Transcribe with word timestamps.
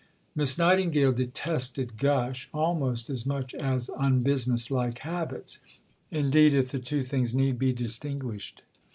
'"Miss 0.35 0.57
Nightingale 0.57 1.11
detested 1.11 1.97
gush 1.99 2.49
almost 2.55 3.07
as 3.07 3.23
much 3.27 3.53
as 3.53 3.87
unbusiness 3.95 4.71
like 4.71 4.97
habits 4.97 5.59
(if 6.09 6.17
indeed 6.25 6.53
the 6.65 6.79
two 6.79 7.03
things 7.03 7.35
need 7.35 7.59
be 7.59 7.71
distinguished). 7.71 8.63